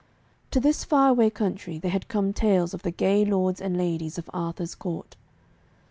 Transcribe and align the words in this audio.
To 0.49 0.59
this 0.59 0.83
far 0.83 1.09
away 1.09 1.29
country 1.29 1.77
there 1.77 1.91
had 1.91 2.07
come 2.07 2.33
tales 2.33 2.73
of 2.73 2.81
the 2.81 2.89
gay 2.89 3.23
lords 3.23 3.61
and 3.61 3.77
ladies 3.77 4.17
of 4.17 4.31
Arthur's 4.33 4.73
court. 4.73 5.15